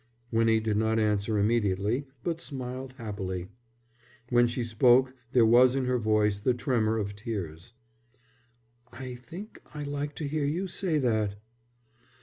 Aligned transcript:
Winnie 0.31 0.59
did 0.59 0.77
not 0.77 0.97
answer 0.97 1.37
immediately, 1.37 2.07
but 2.23 2.39
smiled 2.39 2.93
happily. 2.97 3.49
When 4.29 4.47
she 4.47 4.63
spoke 4.63 5.13
there 5.31 5.45
was 5.45 5.75
in 5.75 5.85
her 5.85 5.99
voice 5.99 6.39
the 6.39 6.55
tremor 6.55 6.97
of 6.97 7.15
tears. 7.15 7.73
"I 8.91 9.13
think 9.13 9.61
I 9.75 9.83
like 9.83 10.15
to 10.15 10.27
hear 10.27 10.45
you 10.45 10.65
say 10.65 10.97
that." 10.97 11.35